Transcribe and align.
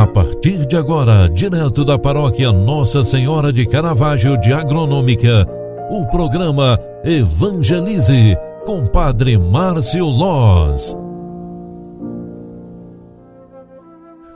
A 0.00 0.06
partir 0.06 0.64
de 0.64 0.78
agora, 0.78 1.28
direto 1.28 1.84
da 1.84 1.98
paróquia 1.98 2.50
Nossa 2.50 3.04
Senhora 3.04 3.52
de 3.52 3.66
Caravaggio 3.66 4.40
de 4.40 4.50
Agronômica, 4.50 5.46
o 5.90 6.06
programa 6.06 6.80
Evangelize 7.04 8.34
com 8.64 8.86
Padre 8.86 9.36
Márcio 9.36 10.06
Loz. 10.06 10.96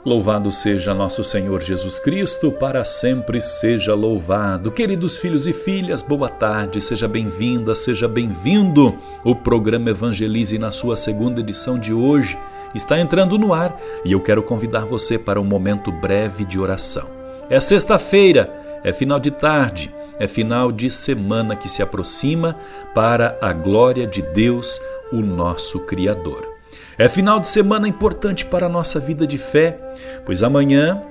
Louvado 0.05 0.51
seja 0.51 0.93
nosso 0.93 1.23
Senhor 1.23 1.63
Jesus 1.63 1.99
Cristo, 1.99 2.51
para 2.51 2.85
sempre 2.85 3.41
seja 3.41 3.95
louvado. 3.95 4.71
Queridos 4.71 5.17
filhos 5.17 5.47
e 5.47 5.53
filhas, 5.53 6.03
boa 6.03 6.29
tarde, 6.29 6.79
seja 6.79 7.07
bem-vinda, 7.07 7.73
seja 7.73 8.07
bem-vindo. 8.07 8.93
O 9.23 9.35
programa 9.35 9.89
Evangelize 9.89 10.59
na 10.59 10.69
sua 10.69 10.95
segunda 10.95 11.39
edição 11.39 11.79
de 11.79 11.91
hoje 11.91 12.37
está 12.75 12.99
entrando 12.99 13.37
no 13.37 13.53
ar 13.53 13.75
e 14.03 14.11
eu 14.11 14.21
quero 14.21 14.43
convidar 14.43 14.85
você 14.85 15.17
para 15.17 15.39
um 15.39 15.45
momento 15.45 15.91
breve 15.91 16.45
de 16.45 16.59
oração. 16.59 17.07
É 17.49 17.59
sexta-feira, 17.59 18.51
é 18.83 18.91
final 18.91 19.19
de 19.19 19.31
tarde, 19.31 19.93
é 20.19 20.27
final 20.27 20.71
de 20.71 20.89
semana 20.91 21.55
que 21.55 21.69
se 21.69 21.81
aproxima 21.81 22.55
para 22.93 23.37
a 23.41 23.51
glória 23.53 24.05
de 24.05 24.21
Deus, 24.21 24.79
o 25.11 25.17
nosso 25.17 25.79
Criador. 25.81 26.55
É 26.97 27.09
final 27.09 27.39
de 27.39 27.47
semana 27.47 27.87
importante 27.87 28.45
para 28.45 28.67
a 28.67 28.69
nossa 28.69 28.99
vida 28.99 29.27
de 29.27 29.37
fé, 29.37 29.77
pois 30.25 30.41
amanhã 30.41 31.01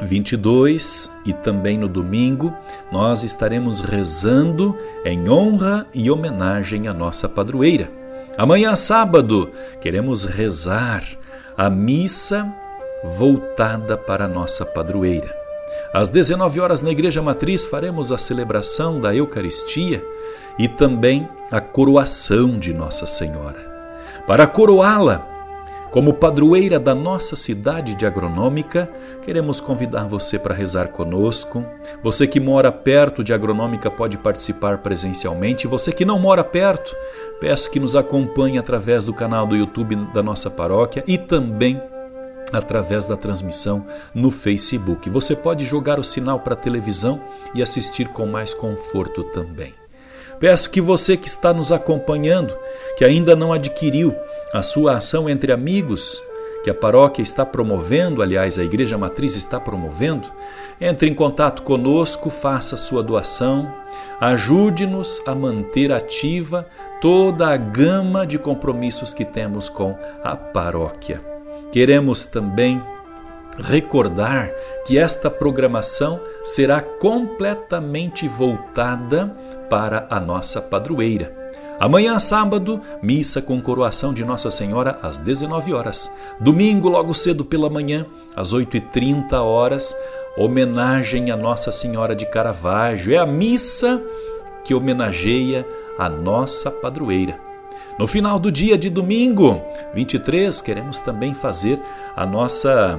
22 0.00 1.10
e 1.24 1.32
também 1.32 1.78
no 1.78 1.88
domingo, 1.88 2.52
nós 2.90 3.22
estaremos 3.22 3.80
rezando 3.80 4.76
em 5.04 5.28
honra 5.28 5.86
e 5.94 6.10
homenagem 6.10 6.88
à 6.88 6.92
nossa 6.92 7.28
padroeira. 7.28 8.03
Amanhã, 8.36 8.74
sábado, 8.74 9.50
queremos 9.80 10.24
rezar 10.24 11.04
a 11.56 11.70
missa 11.70 12.52
voltada 13.04 13.96
para 13.96 14.24
a 14.24 14.28
nossa 14.28 14.64
padroeira. 14.64 15.32
Às 15.92 16.08
19 16.08 16.58
horas, 16.58 16.82
na 16.82 16.90
Igreja 16.90 17.22
Matriz, 17.22 17.64
faremos 17.64 18.10
a 18.10 18.18
celebração 18.18 19.00
da 19.00 19.14
Eucaristia 19.14 20.04
e 20.58 20.66
também 20.66 21.28
a 21.52 21.60
coroação 21.60 22.58
de 22.58 22.74
Nossa 22.74 23.06
Senhora. 23.06 23.72
Para 24.26 24.46
coroá-la 24.46 25.33
como 25.94 26.12
padroeira 26.12 26.80
da 26.80 26.92
nossa 26.92 27.36
cidade 27.36 27.94
de 27.94 28.04
Agronômica, 28.04 28.90
queremos 29.22 29.60
convidar 29.60 30.08
você 30.08 30.36
para 30.36 30.52
rezar 30.52 30.88
conosco. 30.88 31.64
Você 32.02 32.26
que 32.26 32.40
mora 32.40 32.72
perto 32.72 33.22
de 33.22 33.32
Agronômica 33.32 33.88
pode 33.88 34.18
participar 34.18 34.78
presencialmente. 34.78 35.68
Você 35.68 35.92
que 35.92 36.04
não 36.04 36.18
mora 36.18 36.42
perto, 36.42 36.96
peço 37.40 37.70
que 37.70 37.78
nos 37.78 37.94
acompanhe 37.94 38.58
através 38.58 39.04
do 39.04 39.14
canal 39.14 39.46
do 39.46 39.54
YouTube 39.54 39.94
da 40.12 40.20
nossa 40.20 40.50
paróquia 40.50 41.04
e 41.06 41.16
também 41.16 41.80
através 42.52 43.06
da 43.06 43.16
transmissão 43.16 43.86
no 44.12 44.32
Facebook. 44.32 45.08
Você 45.08 45.36
pode 45.36 45.64
jogar 45.64 46.00
o 46.00 46.04
sinal 46.04 46.40
para 46.40 46.54
a 46.54 46.56
televisão 46.56 47.20
e 47.54 47.62
assistir 47.62 48.08
com 48.08 48.26
mais 48.26 48.52
conforto 48.52 49.22
também. 49.22 49.72
Peço 50.40 50.70
que 50.70 50.80
você 50.80 51.16
que 51.16 51.28
está 51.28 51.54
nos 51.54 51.70
acompanhando, 51.70 52.58
que 52.96 53.04
ainda 53.04 53.36
não 53.36 53.52
adquiriu 53.52 54.12
a 54.54 54.62
sua 54.62 54.98
ação 54.98 55.28
entre 55.28 55.50
amigos, 55.50 56.22
que 56.62 56.70
a 56.70 56.74
paróquia 56.74 57.24
está 57.24 57.44
promovendo, 57.44 58.22
aliás, 58.22 58.56
a 58.56 58.62
Igreja 58.62 58.96
Matriz 58.96 59.34
está 59.34 59.58
promovendo, 59.58 60.28
entre 60.80 61.10
em 61.10 61.14
contato 61.14 61.62
conosco, 61.62 62.30
faça 62.30 62.76
sua 62.76 63.02
doação, 63.02 63.68
ajude-nos 64.20 65.20
a 65.26 65.34
manter 65.34 65.90
ativa 65.90 66.68
toda 67.00 67.48
a 67.48 67.56
gama 67.56 68.24
de 68.24 68.38
compromissos 68.38 69.12
que 69.12 69.24
temos 69.24 69.68
com 69.68 69.98
a 70.22 70.36
paróquia. 70.36 71.20
Queremos 71.72 72.24
também 72.24 72.80
recordar 73.58 74.52
que 74.86 74.96
esta 74.96 75.28
programação 75.28 76.20
será 76.44 76.80
completamente 76.80 78.28
voltada 78.28 79.36
para 79.68 80.06
a 80.08 80.20
nossa 80.20 80.62
padroeira. 80.62 81.43
Amanhã, 81.78 82.18
sábado, 82.18 82.80
missa 83.02 83.42
com 83.42 83.60
coroação 83.60 84.14
de 84.14 84.24
Nossa 84.24 84.50
Senhora 84.50 84.98
às 85.02 85.18
19 85.18 85.72
horas. 85.72 86.10
Domingo, 86.40 86.88
logo 86.88 87.12
cedo 87.12 87.44
pela 87.44 87.68
manhã, 87.68 88.06
às 88.36 88.52
8h30 88.52 89.32
horas, 89.34 89.94
homenagem 90.36 91.30
a 91.30 91.36
Nossa 91.36 91.72
Senhora 91.72 92.14
de 92.14 92.26
Caravaggio. 92.26 93.12
É 93.12 93.18
a 93.18 93.26
missa 93.26 94.00
que 94.62 94.74
homenageia 94.74 95.66
a 95.98 96.08
nossa 96.08 96.70
padroeira. 96.70 97.38
No 97.98 98.06
final 98.06 98.38
do 98.38 98.50
dia 98.50 98.78
de 98.78 98.88
domingo, 98.90 99.60
23, 99.94 100.60
queremos 100.60 100.98
também 100.98 101.34
fazer 101.34 101.80
a 102.16 102.24
nossa 102.24 102.98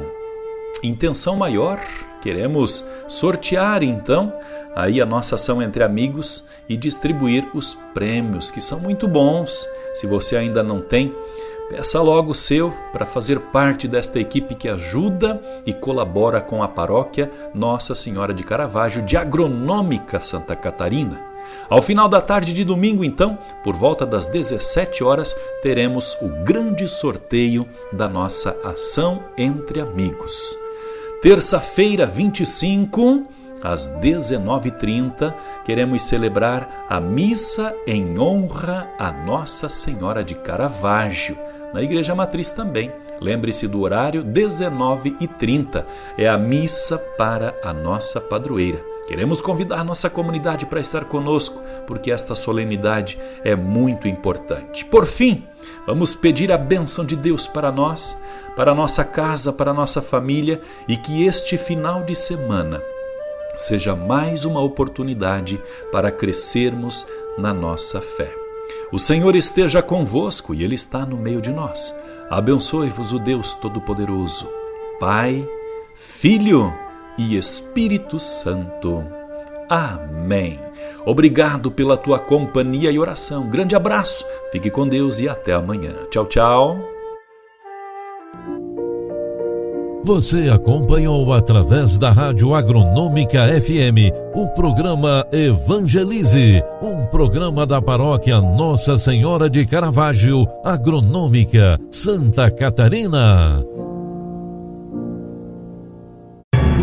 intenção 0.83 1.35
maior. 1.35 1.79
Queremos 2.25 2.83
sortear 3.07 3.83
então 3.83 4.33
aí 4.75 4.99
a 4.99 5.05
nossa 5.05 5.35
ação 5.35 5.61
entre 5.61 5.83
amigos 5.83 6.43
e 6.67 6.75
distribuir 6.75 7.47
os 7.53 7.75
prêmios, 7.93 8.49
que 8.49 8.59
são 8.59 8.79
muito 8.79 9.07
bons. 9.07 9.69
Se 9.93 10.07
você 10.07 10.35
ainda 10.35 10.63
não 10.63 10.81
tem, 10.81 11.13
peça 11.69 12.01
logo 12.01 12.31
o 12.31 12.35
seu 12.35 12.73
para 12.91 13.05
fazer 13.05 13.39
parte 13.39 13.87
desta 13.87 14.19
equipe 14.19 14.55
que 14.55 14.67
ajuda 14.67 15.39
e 15.67 15.71
colabora 15.71 16.41
com 16.41 16.63
a 16.63 16.67
paróquia 16.67 17.31
Nossa 17.53 17.93
Senhora 17.93 18.33
de 18.33 18.43
Caravaggio 18.43 19.03
de 19.03 19.15
Agronômica 19.15 20.19
Santa 20.19 20.55
Catarina. 20.55 21.21
Ao 21.69 21.79
final 21.79 22.09
da 22.09 22.21
tarde 22.21 22.53
de 22.53 22.63
domingo, 22.63 23.03
então, 23.03 23.37
por 23.63 23.75
volta 23.75 24.03
das 24.03 24.25
17 24.25 25.03
horas, 25.03 25.35
teremos 25.61 26.17
o 26.19 26.27
grande 26.43 26.87
sorteio 26.87 27.69
da 27.93 28.09
nossa 28.09 28.57
ação 28.63 29.23
entre 29.37 29.79
amigos. 29.79 30.64
Terça-feira, 31.25 32.05
25, 32.05 33.25
às 33.63 33.89
19h30, 33.99 35.33
queremos 35.65 36.03
celebrar 36.03 36.85
a 36.87 37.01
missa 37.01 37.75
em 37.87 38.19
honra 38.19 38.87
a 38.99 39.11
Nossa 39.11 39.67
Senhora 39.67 40.23
de 40.23 40.35
Caravaggio, 40.35 41.35
na 41.73 41.81
Igreja 41.81 42.13
Matriz 42.13 42.51
também. 42.51 42.91
Lembre-se 43.19 43.67
do 43.67 43.81
horário 43.81 44.23
19h30, 44.23 45.83
é 46.15 46.27
a 46.27 46.37
missa 46.37 46.99
para 46.99 47.59
a 47.63 47.73
nossa 47.73 48.21
padroeira. 48.21 48.94
Queremos 49.07 49.39
convidar 49.39 49.83
nossa 49.83 50.09
comunidade 50.09 50.65
para 50.65 50.79
estar 50.79 51.05
conosco, 51.05 51.61
porque 51.85 52.11
esta 52.11 52.33
solenidade 52.33 53.19
é 53.43 53.55
muito 53.55 54.07
importante. 54.07 54.83
Por 54.83 55.05
fim, 55.05 55.43
vamos 55.85 56.15
pedir 56.15 56.51
a 56.51 56.57
bênção 56.57 57.05
de 57.05 57.15
Deus 57.15 57.45
para 57.45 57.71
nós, 57.71 58.19
para 58.55 58.73
nossa 58.73 59.03
casa, 59.03 59.53
para 59.53 59.73
nossa 59.73 60.01
família 60.01 60.59
e 60.87 60.97
que 60.97 61.23
este 61.25 61.55
final 61.55 62.03
de 62.03 62.15
semana 62.15 62.81
seja 63.55 63.95
mais 63.95 64.43
uma 64.43 64.59
oportunidade 64.59 65.61
para 65.91 66.11
crescermos 66.11 67.05
na 67.37 67.53
nossa 67.53 68.01
fé. 68.01 68.33
O 68.91 68.97
Senhor 68.97 69.35
esteja 69.35 69.83
convosco 69.83 70.53
e 70.53 70.63
Ele 70.63 70.75
está 70.75 71.05
no 71.05 71.15
meio 71.15 71.41
de 71.41 71.51
nós. 71.51 71.95
Abençoe-vos 72.27 73.13
o 73.13 73.19
Deus 73.19 73.53
Todo-Poderoso, 73.53 74.49
Pai, 74.99 75.47
Filho 75.93 76.73
e 77.17 77.35
Espírito 77.37 78.19
Santo. 78.19 79.03
Amém. 79.69 80.59
Obrigado 81.05 81.71
pela 81.71 81.97
tua 81.97 82.19
companhia 82.19 82.91
e 82.91 82.99
oração. 82.99 83.49
Grande 83.49 83.75
abraço, 83.75 84.25
fique 84.51 84.69
com 84.69 84.87
Deus 84.87 85.19
e 85.19 85.29
até 85.29 85.53
amanhã. 85.53 85.93
Tchau, 86.09 86.25
tchau. 86.25 86.95
Você 90.05 90.49
acompanhou 90.49 91.33
através 91.33 91.97
da 91.97 92.11
Rádio 92.11 92.53
Agronômica 92.53 93.47
FM 93.59 94.13
o 94.35 94.47
programa 94.49 95.25
Evangelize, 95.31 96.61
um 96.79 97.07
programa 97.07 97.65
da 97.65 97.81
paróquia 97.81 98.39
Nossa 98.39 98.99
Senhora 98.99 99.49
de 99.49 99.65
Caravaggio, 99.65 100.45
Agronômica, 100.63 101.79
Santa 101.89 102.51
Catarina. 102.51 103.63